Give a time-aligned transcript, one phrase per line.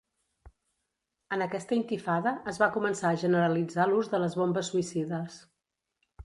[1.35, 5.39] En aquesta intifada, es va començar a generalitzar l'ús de les bombes suïcides.